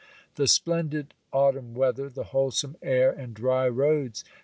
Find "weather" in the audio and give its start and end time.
1.75-2.09